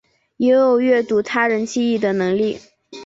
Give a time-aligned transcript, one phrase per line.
[0.37, 2.57] 也有阅读他人记忆的能力。